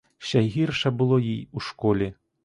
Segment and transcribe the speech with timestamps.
[0.17, 2.13] Ще гірше було їй у школі.